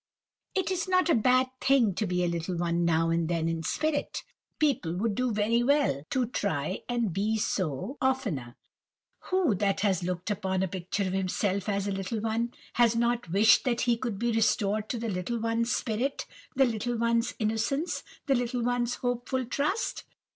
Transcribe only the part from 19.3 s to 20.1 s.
trust?